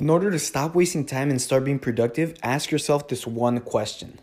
In 0.00 0.08
order 0.08 0.30
to 0.30 0.38
stop 0.38 0.74
wasting 0.74 1.04
time 1.04 1.28
and 1.28 1.38
start 1.38 1.62
being 1.62 1.78
productive, 1.78 2.34
ask 2.42 2.70
yourself 2.70 3.06
this 3.08 3.26
one 3.26 3.60
question. 3.60 4.18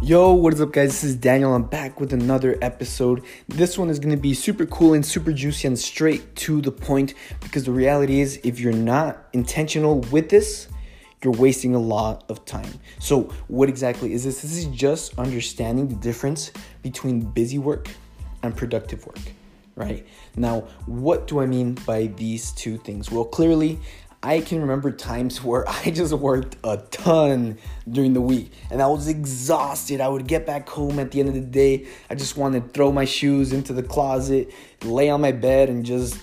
Yo, 0.00 0.32
what 0.32 0.54
is 0.54 0.62
up, 0.62 0.72
guys? 0.72 0.92
This 0.92 1.04
is 1.04 1.14
Daniel. 1.14 1.52
I'm 1.52 1.64
back 1.64 2.00
with 2.00 2.14
another 2.14 2.56
episode. 2.62 3.22
This 3.48 3.76
one 3.76 3.90
is 3.90 3.98
going 3.98 4.16
to 4.16 4.22
be 4.22 4.32
super 4.32 4.64
cool 4.64 4.94
and 4.94 5.04
super 5.04 5.34
juicy 5.34 5.68
and 5.68 5.78
straight 5.78 6.34
to 6.36 6.62
the 6.62 6.72
point 6.72 7.12
because 7.42 7.64
the 7.64 7.72
reality 7.72 8.22
is, 8.22 8.40
if 8.44 8.58
you're 8.58 8.72
not 8.72 9.28
intentional 9.34 10.00
with 10.10 10.30
this, 10.30 10.68
you're 11.22 11.34
wasting 11.34 11.74
a 11.74 11.78
lot 11.78 12.24
of 12.30 12.46
time. 12.46 12.80
So, 12.98 13.24
what 13.48 13.68
exactly 13.68 14.14
is 14.14 14.24
this? 14.24 14.40
This 14.40 14.56
is 14.56 14.68
just 14.68 15.18
understanding 15.18 15.88
the 15.88 15.96
difference 15.96 16.50
between 16.80 17.20
busy 17.20 17.58
work 17.58 17.90
and 18.42 18.56
productive 18.56 19.06
work, 19.06 19.20
right? 19.74 20.06
Now, 20.36 20.60
what 20.86 21.26
do 21.26 21.40
I 21.40 21.46
mean 21.46 21.74
by 21.86 22.06
these 22.06 22.52
two 22.52 22.78
things? 22.78 23.10
Well, 23.10 23.24
clearly, 23.24 23.78
I 24.22 24.40
can 24.40 24.60
remember 24.60 24.90
times 24.90 25.42
where 25.44 25.68
I 25.68 25.90
just 25.90 26.12
worked 26.12 26.56
a 26.64 26.78
ton 26.90 27.58
during 27.90 28.12
the 28.14 28.20
week 28.20 28.52
and 28.70 28.82
I 28.82 28.86
was 28.86 29.08
exhausted. 29.08 30.00
I 30.00 30.08
would 30.08 30.26
get 30.26 30.46
back 30.46 30.68
home 30.68 30.98
at 30.98 31.10
the 31.10 31.20
end 31.20 31.28
of 31.28 31.34
the 31.34 31.40
day. 31.40 31.86
I 32.10 32.14
just 32.14 32.36
wanted 32.36 32.64
to 32.64 32.68
throw 32.70 32.92
my 32.92 33.04
shoes 33.04 33.52
into 33.52 33.72
the 33.72 33.82
closet, 33.82 34.52
lay 34.84 35.08
on 35.10 35.20
my 35.20 35.32
bed, 35.32 35.68
and 35.68 35.84
just 35.84 36.18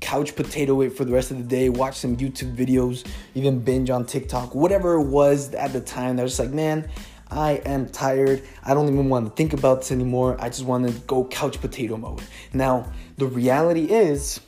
couch 0.00 0.34
potato 0.34 0.80
it 0.80 0.90
for 0.90 1.04
the 1.04 1.12
rest 1.12 1.30
of 1.30 1.36
the 1.36 1.44
day, 1.44 1.68
watch 1.68 1.96
some 1.96 2.16
YouTube 2.16 2.56
videos, 2.56 3.06
even 3.34 3.60
binge 3.60 3.90
on 3.90 4.04
TikTok, 4.04 4.54
whatever 4.54 4.94
it 4.94 5.06
was 5.06 5.54
at 5.54 5.72
the 5.72 5.80
time. 5.80 6.18
I 6.18 6.22
was 6.22 6.32
just 6.32 6.40
like, 6.40 6.50
man, 6.50 6.88
I 7.30 7.52
am 7.64 7.88
tired. 7.88 8.42
I 8.64 8.74
don't 8.74 8.88
even 8.88 9.08
want 9.08 9.26
to 9.26 9.32
think 9.32 9.52
about 9.52 9.82
this 9.82 9.92
anymore. 9.92 10.36
I 10.40 10.48
just 10.48 10.64
want 10.64 10.88
to 10.88 10.92
go 11.06 11.24
couch 11.24 11.60
potato 11.60 11.96
mode. 11.96 12.22
Now, 12.52 12.90
the 13.18 13.26
reality 13.26 13.84
is, 13.84 14.40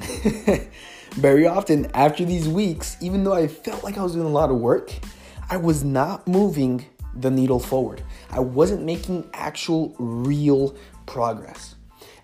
very 1.12 1.46
often 1.46 1.90
after 1.94 2.24
these 2.24 2.48
weeks, 2.48 2.96
even 3.00 3.24
though 3.24 3.34
I 3.34 3.48
felt 3.48 3.84
like 3.84 3.98
I 3.98 4.02
was 4.02 4.14
doing 4.14 4.26
a 4.26 4.30
lot 4.30 4.50
of 4.50 4.56
work, 4.56 4.92
I 5.50 5.58
was 5.58 5.84
not 5.84 6.26
moving 6.26 6.86
the 7.14 7.30
needle 7.30 7.58
forward. 7.58 8.02
I 8.30 8.40
wasn't 8.40 8.84
making 8.84 9.28
actual 9.34 9.94
real 9.98 10.74
progress. 11.04 11.74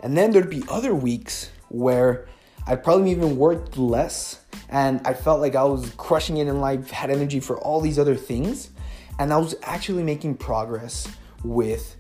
And 0.01 0.17
then 0.17 0.31
there'd 0.31 0.49
be 0.49 0.65
other 0.71 0.95
weeks 0.95 1.51
where 1.69 2.27
I 2.67 2.77
probably 2.77 3.11
even 3.11 3.37
worked 3.37 3.77
less 3.77 4.41
and 4.71 5.01
I 5.05 5.15
felt 5.15 5.41
like 5.41 5.55
I 5.55 5.65
was 5.65 5.91
crushing 5.97 6.39
it 6.39 6.49
in 6.49 6.61
life, 6.61 6.91
had 6.91 7.11
energy 7.11 7.41
for 7.41 7.59
all 7.59 7.81
these 7.81 7.99
other 7.99 8.15
things 8.15 8.71
and 9.19 9.33
I 9.33 9.39
was 9.39 9.55
actually 9.63 10.03
making 10.03 10.37
progress 10.37 11.09
with 11.45 11.97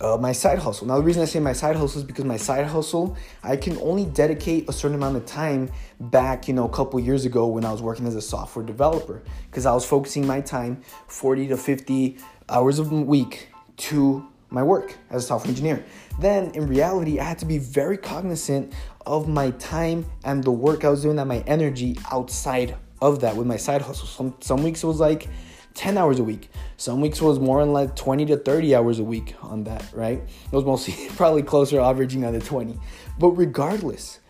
uh, 0.00 0.16
my 0.16 0.32
side 0.32 0.58
hustle. 0.58 0.86
Now, 0.86 0.96
the 0.96 1.02
reason 1.02 1.22
I 1.22 1.26
say 1.26 1.40
my 1.40 1.52
side 1.52 1.76
hustle 1.76 2.00
is 2.00 2.06
because 2.06 2.24
my 2.24 2.36
side 2.36 2.66
hustle, 2.66 3.16
I 3.42 3.56
can 3.56 3.76
only 3.78 4.04
dedicate 4.04 4.68
a 4.68 4.72
certain 4.72 4.96
amount 4.96 5.16
of 5.16 5.26
time 5.26 5.70
back, 6.00 6.48
you 6.48 6.54
know, 6.54 6.64
a 6.64 6.68
couple 6.68 6.98
years 7.00 7.24
ago 7.24 7.46
when 7.46 7.64
I 7.64 7.72
was 7.72 7.82
working 7.82 8.06
as 8.06 8.14
a 8.14 8.20
software 8.20 8.64
developer, 8.64 9.22
because 9.50 9.66
I 9.66 9.72
was 9.72 9.84
focusing 9.84 10.26
my 10.26 10.40
time 10.40 10.82
40 11.08 11.48
to 11.48 11.56
50 11.56 12.18
hours 12.48 12.78
a 12.78 12.84
week 12.84 13.48
to 13.76 14.26
my 14.50 14.62
work 14.62 14.96
as 15.10 15.24
a 15.24 15.26
software 15.26 15.50
engineer. 15.50 15.84
Then, 16.20 16.50
in 16.50 16.66
reality, 16.66 17.18
I 17.18 17.24
had 17.24 17.38
to 17.38 17.46
be 17.46 17.58
very 17.58 17.96
cognizant 17.96 18.72
of 19.06 19.28
my 19.28 19.50
time 19.52 20.04
and 20.24 20.44
the 20.44 20.52
work 20.52 20.84
I 20.84 20.90
was 20.90 21.02
doing 21.02 21.18
and 21.18 21.28
my 21.28 21.40
energy 21.46 21.96
outside 22.10 22.76
of 23.00 23.20
that 23.20 23.34
with 23.34 23.46
my 23.46 23.56
side 23.56 23.82
hustle. 23.82 24.06
Some, 24.06 24.34
some 24.40 24.62
weeks 24.62 24.84
it 24.84 24.86
was 24.86 25.00
like, 25.00 25.28
10 25.74 25.98
hours 25.98 26.18
a 26.18 26.24
week. 26.24 26.50
Some 26.76 27.00
weeks 27.00 27.20
was 27.20 27.38
more 27.38 27.60
than 27.60 27.72
like 27.72 27.96
20 27.96 28.26
to 28.26 28.36
30 28.36 28.74
hours 28.74 28.98
a 28.98 29.04
week 29.04 29.34
on 29.42 29.64
that, 29.64 29.84
right? 29.92 30.18
It 30.18 30.52
was 30.52 30.64
mostly 30.64 30.94
probably 31.16 31.42
closer 31.42 31.80
averaging 31.80 32.24
on 32.24 32.32
the 32.32 32.40
20. 32.40 32.78
But 33.18 33.30
regardless, 33.30 34.20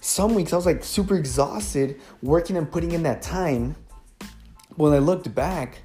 some 0.00 0.34
weeks 0.34 0.52
I 0.52 0.56
was 0.56 0.66
like 0.66 0.82
super 0.84 1.16
exhausted 1.16 2.00
working 2.22 2.56
and 2.56 2.70
putting 2.70 2.92
in 2.92 3.02
that 3.04 3.22
time. 3.22 3.76
When 4.76 4.92
I 4.92 4.98
looked 4.98 5.34
back, 5.34 5.80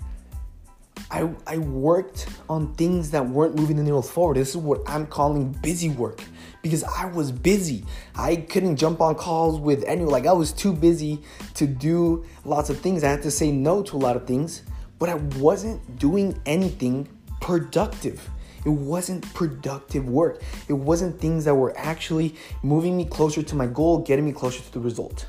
I, 1.12 1.30
I 1.46 1.58
worked 1.58 2.28
on 2.50 2.74
things 2.76 3.12
that 3.12 3.28
weren't 3.28 3.56
moving 3.56 3.76
the 3.76 3.84
needle 3.84 4.02
forward. 4.02 4.38
This 4.38 4.50
is 4.50 4.58
what 4.58 4.82
I'm 4.88 5.06
calling 5.06 5.52
busy 5.52 5.90
work 5.90 6.24
because 6.62 6.84
I 6.84 7.06
was 7.06 7.32
busy. 7.32 7.86
I 8.16 8.38
couldn't 8.38 8.78
jump 8.78 9.02
on 9.02 9.16
calls 9.16 9.60
with 9.60 9.84
anyone. 9.84 10.12
Like 10.12 10.26
I 10.26 10.34
was 10.34 10.52
too 10.52 10.74
busy 10.74 11.22
to 11.56 11.68
do 11.68 12.26
lots 12.44 12.70
of 12.70 12.80
things. 12.80 13.04
I 13.04 13.10
had 13.10 13.22
to 13.24 13.32
say 13.32 13.52
no 13.52 13.84
to 13.84 13.98
a 13.98 14.00
lot 14.00 14.16
of 14.16 14.26
things 14.26 14.64
but 15.00 15.10
I 15.10 15.16
wasn't 15.16 16.00
doing 16.00 16.40
anything 16.46 17.08
productive. 17.42 18.30
It 18.66 18.70
wasn't 18.70 19.32
productive 19.34 20.08
work. 20.10 20.42
It 20.68 20.74
wasn't 20.74 21.20
things 21.20 21.46
that 21.46 21.54
were 21.54 21.78
actually 21.78 22.36
moving 22.64 22.98
me 22.98 23.06
closer 23.06 23.44
to 23.44 23.56
my 23.56 23.68
goal, 23.68 24.00
getting 24.00 24.26
me 24.26 24.32
closer 24.32 24.62
to 24.62 24.72
the 24.72 24.80
result. 24.80 25.28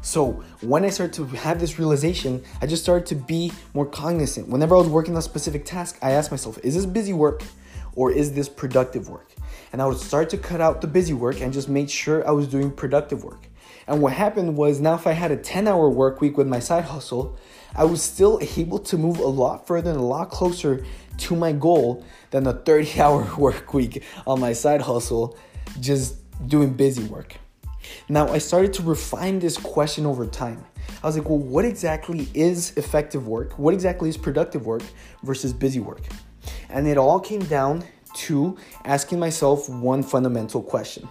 So 0.00 0.42
when 0.62 0.84
I 0.84 0.88
started 0.88 1.12
to 1.14 1.26
have 1.36 1.60
this 1.60 1.78
realization, 1.78 2.42
I 2.62 2.66
just 2.66 2.82
started 2.82 3.06
to 3.08 3.14
be 3.14 3.52
more 3.74 3.84
cognizant. 3.84 4.48
Whenever 4.48 4.74
I 4.76 4.78
was 4.78 4.88
working 4.88 5.14
on 5.14 5.18
a 5.18 5.22
specific 5.22 5.66
task, 5.66 5.98
I 6.00 6.12
asked 6.12 6.30
myself, 6.30 6.58
is 6.62 6.74
this 6.74 6.86
busy 6.86 7.12
work 7.12 7.42
or 7.98 8.12
is 8.12 8.32
this 8.32 8.48
productive 8.48 9.08
work? 9.08 9.32
And 9.72 9.82
I 9.82 9.86
would 9.86 9.98
start 9.98 10.30
to 10.30 10.38
cut 10.38 10.60
out 10.60 10.80
the 10.80 10.86
busy 10.86 11.12
work 11.12 11.40
and 11.40 11.52
just 11.52 11.68
make 11.68 11.90
sure 11.90 12.26
I 12.26 12.30
was 12.30 12.46
doing 12.46 12.70
productive 12.70 13.24
work. 13.24 13.48
And 13.88 14.00
what 14.00 14.12
happened 14.12 14.56
was 14.56 14.80
now 14.80 14.94
if 14.94 15.04
I 15.08 15.12
had 15.12 15.32
a 15.32 15.36
10 15.36 15.66
hour 15.66 15.90
work 15.90 16.20
week 16.20 16.38
with 16.38 16.46
my 16.46 16.60
side 16.60 16.84
hustle, 16.84 17.36
I 17.74 17.84
was 17.84 18.00
still 18.00 18.38
able 18.56 18.78
to 18.78 18.96
move 18.96 19.18
a 19.18 19.26
lot 19.26 19.66
further 19.66 19.90
and 19.90 19.98
a 19.98 20.02
lot 20.02 20.30
closer 20.30 20.84
to 21.24 21.34
my 21.34 21.50
goal 21.50 22.04
than 22.30 22.46
a 22.46 22.52
30 22.52 23.00
hour 23.00 23.34
work 23.36 23.74
week 23.74 24.04
on 24.28 24.38
my 24.38 24.52
side 24.52 24.82
hustle, 24.82 25.36
just 25.80 26.14
doing 26.46 26.74
busy 26.74 27.02
work. 27.02 27.34
Now, 28.08 28.28
I 28.28 28.38
started 28.38 28.72
to 28.74 28.82
refine 28.84 29.40
this 29.40 29.56
question 29.56 30.06
over 30.06 30.24
time. 30.24 30.64
I 31.02 31.06
was 31.08 31.16
like, 31.16 31.28
well, 31.28 31.38
what 31.38 31.64
exactly 31.64 32.28
is 32.32 32.76
effective 32.76 33.26
work? 33.26 33.58
What 33.58 33.74
exactly 33.74 34.08
is 34.08 34.16
productive 34.16 34.66
work 34.66 34.82
versus 35.24 35.52
busy 35.52 35.80
work? 35.80 36.02
And 36.68 36.86
it 36.86 36.98
all 36.98 37.20
came 37.20 37.44
down 37.44 37.84
to 38.14 38.56
asking 38.84 39.18
myself 39.18 39.68
one 39.68 40.02
fundamental 40.02 40.62
question 40.62 41.08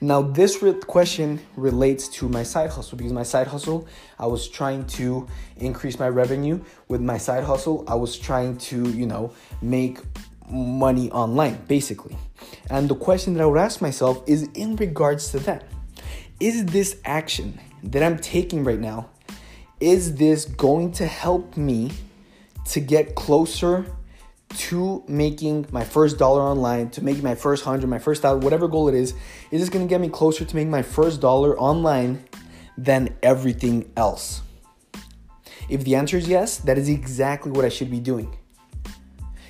now, 0.00 0.22
this 0.22 0.62
re- 0.62 0.74
question 0.74 1.40
relates 1.56 2.08
to 2.08 2.28
my 2.28 2.42
side 2.42 2.70
hustle 2.70 2.96
because 2.96 3.12
my 3.12 3.24
side 3.24 3.48
hustle, 3.48 3.88
I 4.18 4.26
was 4.26 4.48
trying 4.48 4.86
to 4.98 5.26
increase 5.56 5.98
my 5.98 6.08
revenue. 6.08 6.60
With 6.86 7.00
my 7.00 7.18
side 7.18 7.44
hustle, 7.44 7.84
I 7.88 7.96
was 7.96 8.16
trying 8.16 8.58
to, 8.58 8.88
you 8.90 9.06
know, 9.06 9.32
make 9.60 9.98
money 10.48 11.10
online, 11.10 11.64
basically. 11.66 12.16
And 12.70 12.88
the 12.88 12.94
question 12.94 13.34
that 13.34 13.42
I 13.42 13.46
would 13.46 13.58
ask 13.58 13.80
myself 13.80 14.22
is 14.26 14.44
in 14.54 14.76
regards 14.76 15.30
to 15.32 15.40
that 15.40 15.64
is 16.38 16.66
this 16.66 16.96
action 17.04 17.58
that 17.82 18.02
I'm 18.02 18.18
taking 18.18 18.62
right 18.62 18.78
now, 18.78 19.10
is 19.80 20.14
this 20.14 20.44
going 20.44 20.92
to 20.92 21.06
help 21.06 21.56
me 21.56 21.90
to 22.66 22.78
get 22.78 23.16
closer 23.16 23.84
to 24.48 25.04
making 25.06 25.66
my 25.70 25.84
first 25.84 26.18
dollar 26.18 26.40
online, 26.42 26.90
to 26.90 27.04
making 27.04 27.22
my 27.22 27.34
first 27.34 27.64
hundred, 27.64 27.88
my 27.88 27.98
first 27.98 28.22
thousand, 28.22 28.42
whatever 28.42 28.68
goal 28.68 28.88
it 28.88 28.94
is, 28.94 29.14
is 29.50 29.60
this 29.60 29.68
gonna 29.68 29.86
get 29.86 30.00
me 30.00 30.08
closer 30.08 30.44
to 30.44 30.56
making 30.56 30.70
my 30.70 30.82
first 30.82 31.20
dollar 31.20 31.58
online 31.58 32.24
than 32.76 33.14
everything 33.22 33.90
else? 33.96 34.42
If 35.68 35.84
the 35.84 35.96
answer 35.96 36.16
is 36.16 36.28
yes, 36.28 36.58
that 36.58 36.78
is 36.78 36.88
exactly 36.88 37.52
what 37.52 37.64
I 37.64 37.68
should 37.68 37.90
be 37.90 38.00
doing. 38.00 38.36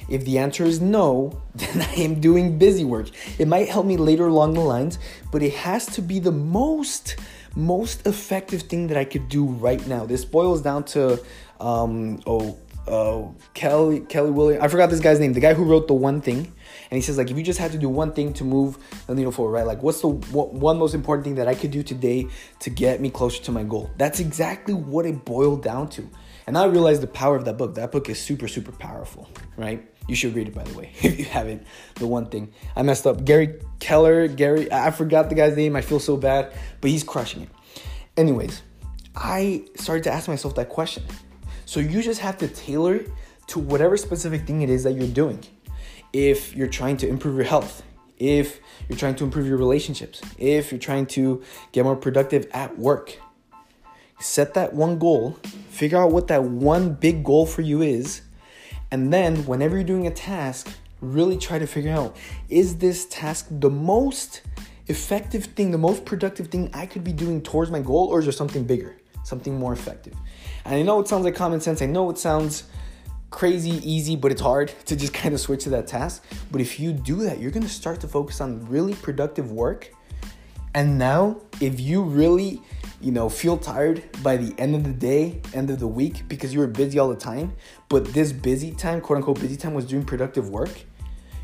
If 0.09 0.25
the 0.25 0.39
answer 0.39 0.65
is 0.65 0.81
no, 0.81 1.43
then 1.55 1.83
I 1.83 1.95
am 1.95 2.21
doing 2.21 2.59
busy 2.59 2.85
work. 2.85 3.09
It 3.39 3.47
might 3.47 3.69
help 3.69 3.87
me 3.87 3.97
later 3.97 4.27
along 4.27 4.55
the 4.55 4.61
lines, 4.61 4.99
but 5.31 5.43
it 5.43 5.53
has 5.55 5.87
to 5.87 6.03
be 6.03 6.19
the 6.19 6.33
most 6.33 7.17
most 7.55 8.07
effective 8.07 8.63
thing 8.63 8.87
that 8.87 8.97
I 8.97 9.05
could 9.05 9.29
do 9.29 9.45
right 9.45 9.85
now. 9.89 10.07
This 10.07 10.25
boils 10.25 10.63
down 10.63 10.85
to 10.85 11.21
um, 11.61 12.21
oh 12.27 12.57
uh, 12.89 13.29
Kelly 13.55 14.01
Kelly 14.01 14.31
Williams. 14.31 14.63
I 14.63 14.69
forgot 14.69 14.91
this 14.91 15.01
guy's 15.01 15.21
name. 15.21 15.33
The 15.33 15.41
guy 15.41 15.55
who 15.55 15.65
wrote 15.65 15.89
the 15.89 15.95
one 15.95 16.21
thing, 16.21 16.39
and 16.39 16.97
he 16.97 17.01
says 17.01 17.19
like 17.19 17.31
if 17.31 17.37
you 17.37 17.43
just 17.43 17.59
had 17.59 17.73
to 17.73 17.79
do 17.79 17.89
one 17.89 18.13
thing 18.13 18.33
to 18.35 18.45
move 18.45 18.79
the 19.07 19.15
needle 19.15 19.33
forward, 19.33 19.53
right? 19.53 19.67
Like 19.67 19.83
what's 19.83 20.01
the 20.01 20.09
one 20.09 20.79
most 20.79 20.95
important 20.95 21.25
thing 21.25 21.37
that 21.37 21.49
I 21.49 21.55
could 21.55 21.71
do 21.71 21.83
today 21.83 22.27
to 22.61 22.71
get 22.71 23.01
me 23.01 23.11
closer 23.11 23.43
to 23.45 23.53
my 23.53 23.63
goal? 23.63 23.91
That's 23.97 24.21
exactly 24.21 24.75
what 24.75 25.07
it 25.07 25.25
boiled 25.25 25.63
down 25.63 25.89
to. 25.91 26.09
And 26.47 26.57
I 26.57 26.65
realized 26.65 27.03
the 27.03 27.09
power 27.09 27.37
of 27.37 27.45
that 27.45 27.59
book. 27.59 27.75
That 27.75 27.93
book 27.93 28.09
is 28.09 28.21
super 28.21 28.49
super 28.49 28.73
powerful, 28.73 29.29
right? 29.57 29.87
You 30.09 30.15
should 30.15 30.35
read 30.35 30.49
it 30.49 30.55
by 30.55 30.65
the 30.65 30.77
way 30.77 30.93
if 31.03 31.19
you 31.19 31.27
haven't. 31.27 31.67
The 31.97 32.07
one 32.07 32.27
thing 32.27 32.53
I 32.75 32.83
messed 32.83 33.07
up. 33.07 33.25
Gary 33.25 33.61
Keller. 33.81 34.29
Gary. 34.29 34.73
I 34.73 34.91
forgot 34.91 35.29
the 35.29 35.35
guy's 35.35 35.57
name. 35.57 35.77
I 35.77 35.83
feel 35.83 36.01
so 36.01 36.17
bad, 36.17 36.53
but 36.81 36.91
he's 36.91 37.05
crushing 37.05 37.43
it. 37.43 37.51
Anyways, 38.17 38.63
I 39.15 39.65
started 39.77 40.05
to 40.05 40.13
ask 40.13 40.27
myself 40.27 40.55
that 40.57 40.69
question 40.71 41.05
so 41.69 41.81
you 41.81 42.01
just 42.01 42.21
have 42.21 42.39
to 42.39 42.49
tailor 42.49 42.95
it 42.95 43.11
to 43.47 43.59
whatever 43.59 43.99
specific 43.99 44.47
thing 44.47 44.63
it 44.63 44.71
is 44.71 44.85
that 44.85 44.95
you're 44.95 45.07
doing. 45.07 45.39
If 46.15 46.57
you're 46.57 46.67
trying 46.67 46.97
to 46.97 47.07
improve 47.07 47.37
your 47.37 47.45
health, 47.45 47.83
if 48.17 48.59
you're 48.89 48.97
trying 48.97 49.17
to 49.17 49.25
improve 49.25 49.47
your 49.47 49.59
relationships, 49.59 50.23
if 50.39 50.73
you're 50.73 50.79
trying 50.79 51.05
to 51.09 51.43
get 51.73 51.85
more 51.85 51.95
productive 51.95 52.47
at 52.55 52.79
work, 52.79 53.21
set 54.19 54.55
that 54.55 54.73
one 54.73 54.99
goal, 54.99 55.37
figure 55.69 55.99
out 55.99 56.11
what 56.11 56.29
that 56.29 56.43
one 56.43 56.95
big 56.95 57.23
goal 57.23 57.45
for 57.45 57.61
you 57.61 57.83
is, 57.83 58.23
and 58.91 59.13
then 59.13 59.45
whenever 59.45 59.77
you're 59.77 59.85
doing 59.85 60.07
a 60.07 60.11
task, 60.11 60.71
really 61.03 61.37
try 61.37 61.59
to 61.59 61.67
figure 61.67 61.93
out 61.93 62.17
is 62.49 62.79
this 62.79 63.05
task 63.05 63.47
the 63.51 63.69
most 63.69 64.41
effective 64.87 65.45
thing, 65.45 65.71
the 65.71 65.77
most 65.77 66.07
productive 66.07 66.49
thing 66.49 66.71
I 66.73 66.87
could 66.87 67.05
be 67.05 67.13
doing 67.13 67.43
towards 67.43 67.71
my 67.71 67.83
goal, 67.83 68.07
or 68.07 68.21
is 68.21 68.25
there 68.25 68.33
something 68.33 68.65
bigger, 68.65 68.97
something 69.29 69.59
more 69.59 69.73
effective? 69.73 70.15
And 70.65 70.75
I 70.75 70.83
know 70.83 70.99
it 71.01 71.09
sounds 71.09 71.25
like 71.25 71.35
common 71.35 71.61
sense. 71.61 71.83
I 71.83 71.87
know 71.87 72.11
it 72.11 72.19
sounds 72.19 72.65
crazy 73.31 73.71
easy, 73.89 74.17
but 74.17 74.33
it's 74.33 74.41
hard 74.41 74.73
to 74.87 74.97
just 74.97 75.13
kind 75.21 75.35
of 75.35 75.41
switch 75.41 75.65
to 75.65 75.71
that 75.71 75.87
task. 75.87 76.25
But 76.51 76.61
if 76.61 76.81
you 76.81 76.93
do 76.93 77.17
that, 77.25 77.41
you're 77.41 77.51
gonna 77.51 77.69
start 77.69 78.01
to 78.01 78.09
focus 78.09 78.41
on 78.41 78.67
really 78.67 78.95
productive 78.95 79.53
work. 79.53 79.93
And 80.75 80.99
now, 80.99 81.41
if 81.61 81.81
you 81.81 82.03
really, 82.03 82.63
you 83.01 83.11
know, 83.11 83.29
feel 83.29 83.57
tired 83.57 84.05
by 84.23 84.37
the 84.37 84.55
end 84.59 84.75
of 84.75 84.85
the 84.85 84.93
day, 84.93 85.41
end 85.55 85.71
of 85.71 85.79
the 85.81 85.87
week, 85.87 86.29
because 86.29 86.53
you 86.53 86.61
were 86.61 86.67
busy 86.67 86.99
all 86.99 87.09
the 87.09 87.17
time, 87.17 87.53
but 87.89 88.05
this 88.13 88.33
busy 88.33 88.73
time, 88.73 89.01
quote 89.01 89.17
unquote 89.17 89.41
busy 89.41 89.57
time, 89.57 89.75
was 89.75 89.87
doing 89.87 90.05
productive 90.05 90.51
work, 90.51 90.71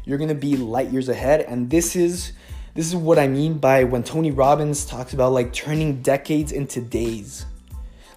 you're 0.05 0.19
gonna 0.19 0.35
be 0.35 0.57
light 0.57 0.91
years 0.91 1.09
ahead. 1.09 1.41
And 1.43 1.71
this 1.71 1.97
is 1.97 2.33
this 2.75 2.89
is 2.89 2.97
what 2.97 3.21
I 3.21 3.29
mean 3.29 3.59
by 3.59 3.85
when 3.85 4.03
Tony 4.03 4.33
Robbins 4.33 4.85
talks 4.85 5.15
about 5.15 5.33
like 5.33 5.53
turning 5.53 6.03
decades 6.03 6.51
into 6.51 6.81
days. 6.81 7.47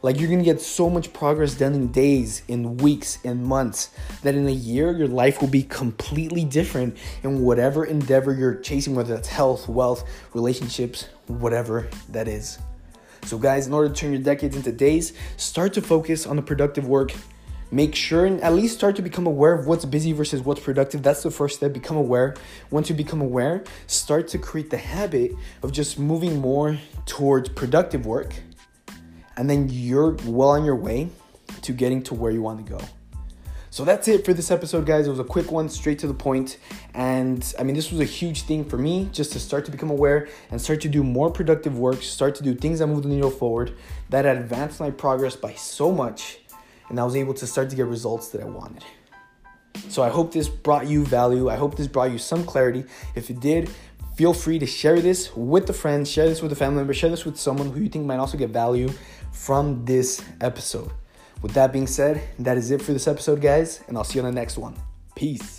Like 0.01 0.19
you're 0.19 0.29
gonna 0.29 0.43
get 0.43 0.61
so 0.61 0.89
much 0.89 1.11
progress 1.13 1.55
done 1.55 1.73
in 1.73 1.91
days, 1.91 2.43
in 2.47 2.77
weeks, 2.77 3.19
in 3.23 3.43
months, 3.43 3.89
that 4.23 4.35
in 4.35 4.47
a 4.47 4.51
year 4.51 4.91
your 4.91 5.07
life 5.07 5.41
will 5.41 5.47
be 5.47 5.63
completely 5.63 6.43
different 6.43 6.97
in 7.23 7.41
whatever 7.41 7.85
endeavor 7.85 8.33
you're 8.33 8.55
chasing, 8.55 8.95
whether 8.95 9.15
that's 9.15 9.27
health, 9.27 9.67
wealth, 9.67 10.07
relationships, 10.33 11.07
whatever 11.27 11.87
that 12.09 12.27
is. 12.27 12.59
So, 13.23 13.37
guys, 13.37 13.67
in 13.67 13.73
order 13.73 13.89
to 13.89 13.95
turn 13.95 14.13
your 14.13 14.21
decades 14.21 14.55
into 14.55 14.71
days, 14.71 15.13
start 15.35 15.73
to 15.73 15.81
focus 15.81 16.25
on 16.25 16.35
the 16.35 16.41
productive 16.41 16.87
work 16.87 17.11
make 17.71 17.95
sure 17.95 18.25
and 18.25 18.41
at 18.41 18.53
least 18.53 18.77
start 18.77 18.95
to 18.95 19.01
become 19.01 19.27
aware 19.27 19.53
of 19.53 19.67
what's 19.67 19.85
busy 19.85 20.13
versus 20.13 20.41
what's 20.41 20.61
productive. 20.61 21.03
That's 21.03 21.23
the 21.23 21.31
first 21.31 21.57
step. 21.57 21.73
Become 21.73 21.97
aware. 21.97 22.35
Once 22.71 22.89
you 22.89 22.95
become 22.95 23.21
aware, 23.21 23.63
start 23.87 24.27
to 24.29 24.37
create 24.37 24.69
the 24.69 24.77
habit 24.77 25.33
of 25.63 25.71
just 25.71 25.99
moving 25.99 26.39
more 26.39 26.77
towards 27.05 27.49
productive 27.49 28.05
work. 28.05 28.33
And 29.37 29.49
then 29.49 29.69
you're 29.69 30.17
well 30.25 30.49
on 30.49 30.65
your 30.65 30.75
way 30.75 31.09
to 31.61 31.71
getting 31.71 32.01
to 32.03 32.13
where 32.13 32.31
you 32.31 32.41
want 32.41 32.65
to 32.65 32.71
go. 32.71 32.79
So 33.69 33.85
that's 33.85 34.07
it 34.07 34.25
for 34.25 34.33
this 34.33 34.49
episode, 34.49 34.85
guys. 34.85 35.05
It 35.05 35.11
was 35.11 35.19
a 35.19 35.23
quick 35.23 35.51
one, 35.51 35.69
straight 35.69 35.99
to 35.99 36.07
the 36.07 36.13
point. 36.13 36.57
And 36.93 37.53
I 37.59 37.63
mean, 37.63 37.75
this 37.75 37.91
was 37.91 37.99
a 37.99 38.05
huge 38.05 38.43
thing 38.43 38.65
for 38.65 38.77
me 38.77 39.07
just 39.11 39.33
to 39.33 39.39
start 39.39 39.65
to 39.65 39.71
become 39.71 39.91
aware 39.91 40.27
and 40.49 40.59
start 40.59 40.81
to 40.81 40.89
do 40.89 41.03
more 41.03 41.29
productive 41.29 41.77
work, 41.77 42.01
start 42.01 42.33
to 42.35 42.43
do 42.43 42.55
things 42.55 42.79
that 42.79 42.87
move 42.87 43.03
the 43.03 43.09
needle 43.09 43.29
forward 43.29 43.73
that 44.09 44.25
advance 44.25 44.79
my 44.79 44.89
progress 44.89 45.35
by 45.35 45.53
so 45.53 45.91
much 45.91 46.39
and 46.89 46.99
I 46.99 47.03
was 47.03 47.15
able 47.15 47.33
to 47.35 47.47
start 47.47 47.69
to 47.69 47.75
get 47.75 47.85
results 47.85 48.29
that 48.29 48.41
I 48.41 48.45
wanted. 48.45 48.83
So 49.89 50.01
I 50.01 50.09
hope 50.09 50.33
this 50.33 50.47
brought 50.47 50.87
you 50.87 51.05
value. 51.05 51.49
I 51.49 51.55
hope 51.55 51.75
this 51.75 51.87
brought 51.87 52.11
you 52.11 52.17
some 52.17 52.43
clarity. 52.45 52.85
If 53.15 53.29
it 53.29 53.39
did, 53.39 53.69
feel 54.17 54.33
free 54.33 54.57
to 54.57 54.65
share 54.65 54.99
this 54.99 55.33
with 55.35 55.69
a 55.69 55.73
friend, 55.73 56.07
share 56.07 56.27
this 56.27 56.41
with 56.41 56.51
a 56.51 56.55
family 56.55 56.77
member, 56.77 56.93
share 56.93 57.11
this 57.11 57.23
with 57.23 57.37
someone 57.37 57.71
who 57.71 57.81
you 57.81 57.87
think 57.87 58.03
might 58.03 58.17
also 58.17 58.35
get 58.35 58.49
value 58.49 58.89
from 59.31 59.85
this 59.85 60.23
episode. 60.41 60.91
With 61.43 61.53
that 61.53 61.71
being 61.71 61.85
said, 61.85 62.23
that 62.39 62.57
is 62.57 62.71
it 62.71 62.81
for 62.81 62.93
this 62.93 63.07
episode, 63.07 63.41
guys, 63.41 63.83
and 63.87 63.95
I'll 63.95 64.03
see 64.03 64.17
you 64.17 64.25
on 64.25 64.33
the 64.33 64.39
next 64.39 64.57
one. 64.57 64.75
Peace. 65.15 65.56